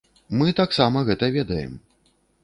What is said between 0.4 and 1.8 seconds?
Мы таксама гэта ведаем.